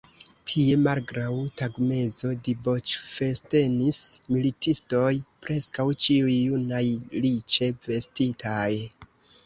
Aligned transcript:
Tie, 0.51 0.77
malgraŭ 0.85 1.33
tagmezo, 1.61 2.31
diboĉfestenis 2.47 4.01
militistoj, 4.37 5.13
preskaŭ 5.47 5.89
ĉiuj 6.07 6.35
junaj, 6.41 6.85
riĉe 7.29 7.75
vestitaj. 7.91 8.69